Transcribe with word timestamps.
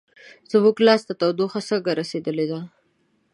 زموږ 0.51 0.75
لاس 0.87 1.01
ته 1.07 1.13
تودوخه 1.21 1.59
څنګه 1.69 1.91
رسیدلې 2.01 2.45
ده؟ 2.51 2.59